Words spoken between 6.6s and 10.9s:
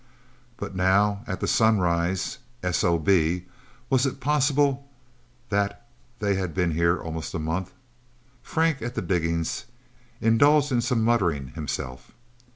here almost a month? Frank at the diggings, indulged in